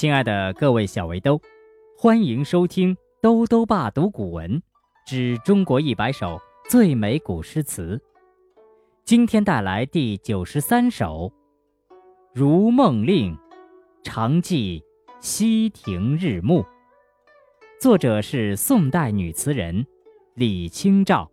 [0.00, 1.38] 亲爱的各位小围兜，
[1.94, 4.62] 欢迎收听兜兜爸读古文
[5.06, 8.00] 之中国一百首最美古诗词。
[9.04, 11.30] 今天带来第九十三首
[12.32, 13.34] 《如梦令·
[14.02, 14.82] 常记
[15.20, 16.62] 溪亭日暮》，
[17.78, 19.84] 作者是宋代女词人
[20.32, 21.30] 李清照。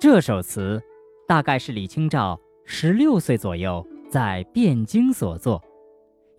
[0.00, 0.82] 这首词
[1.28, 5.62] 大概是李清照十六岁左右在汴京所作。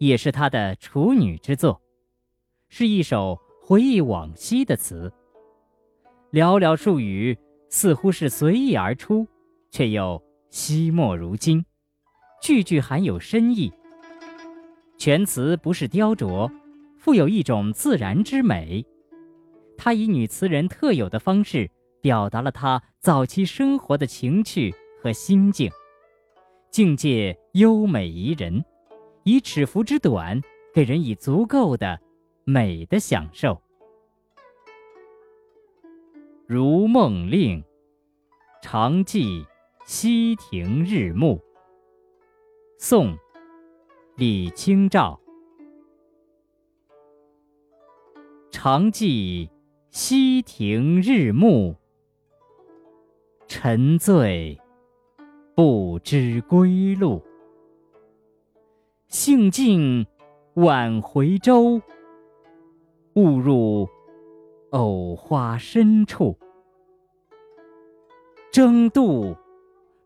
[0.04, 1.82] 也是他的处女之作，
[2.68, 5.10] 是一首回忆往昔的词。
[6.30, 7.38] 寥寥数语，
[7.70, 9.26] 似乎是随意而出，
[9.72, 11.64] 却又惜墨如金，
[12.42, 13.72] 句句含有深意。
[14.98, 16.52] 全词不是雕琢，
[16.98, 18.86] 富有一种自然之美。
[19.78, 25.72] 他以女词人特有的方式，表达了他早期生活的情趣和心境，
[26.70, 28.66] 境界优美宜人。
[29.24, 30.42] 以尺幅之短，
[30.74, 32.00] 给人以足够的
[32.44, 33.62] 美的享受。
[36.46, 37.64] 如梦令，
[38.62, 39.46] 常记
[39.86, 41.40] 溪亭日暮。
[42.78, 43.18] 宋，
[44.18, 45.20] 李清照。
[48.52, 49.50] 常记
[49.90, 51.76] 溪亭日暮，
[53.48, 54.60] 沉醉
[55.56, 57.24] 不知归路。
[59.14, 60.08] 兴尽
[60.56, 61.80] 晚回舟，
[63.14, 63.88] 误入
[64.72, 66.36] 藕花深处。
[68.52, 69.36] 争渡，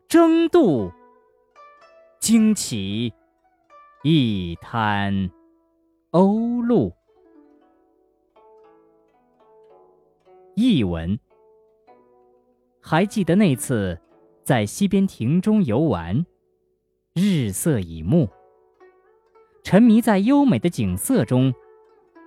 [0.10, 0.92] 争渡，
[2.20, 3.14] 惊起
[4.04, 5.32] 一滩
[6.12, 6.92] 鸥鹭。
[10.56, 11.18] 译文：
[12.82, 13.98] 还记得那次
[14.44, 16.26] 在西边亭中游玩，
[17.14, 18.28] 日色已暮。
[19.70, 21.54] 沉迷在优美的景色中，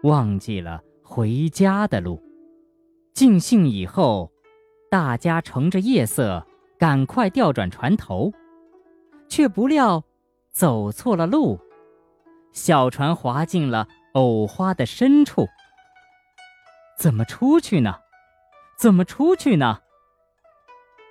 [0.03, 2.23] 忘记了回家的路。
[3.15, 4.31] 尽兴以后，
[4.91, 6.47] 大家乘着夜色
[6.79, 8.31] 赶快调转船头，
[9.27, 10.05] 却不料
[10.51, 11.59] 走错了路，
[12.53, 15.49] 小船滑进了藕花的深处。
[16.99, 17.95] 怎么出去呢？
[18.79, 19.79] 怎么出去呢？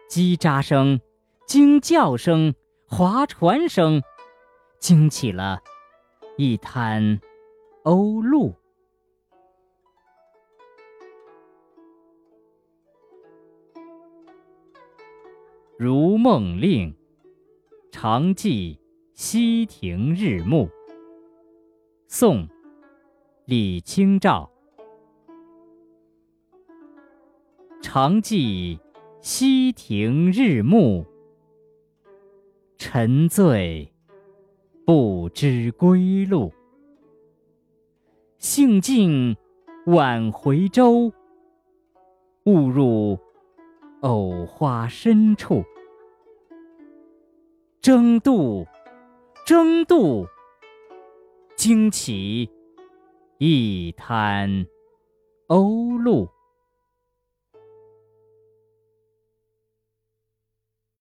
[0.07, 1.01] 叽喳声、
[1.47, 2.53] 惊叫声、
[2.85, 4.03] 划船声，
[4.79, 5.61] 惊起了。
[6.41, 7.19] 一滩
[7.83, 8.55] 鸥鹭，
[15.77, 16.95] 如梦令，
[17.91, 18.79] 常记
[19.11, 20.69] 溪亭日暮。
[22.07, 22.47] 宋，
[23.43, 24.49] 李清照。
[27.81, 28.79] 常记
[29.19, 31.05] 溪亭日暮，
[32.77, 33.93] 沉醉。
[34.89, 36.51] 不知归路，
[38.39, 39.37] 兴尽
[39.85, 41.13] 晚回舟，
[42.45, 43.15] 误入
[44.01, 45.63] 藕花深处。
[47.79, 48.65] 争渡，
[49.45, 50.25] 争渡，
[51.55, 52.49] 惊起
[53.37, 54.65] 一滩
[55.49, 56.27] 鸥鹭。